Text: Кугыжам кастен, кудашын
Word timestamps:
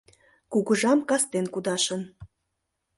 Кугыжам 0.51 0.99
кастен, 1.09 1.45
кудашын 1.53 2.01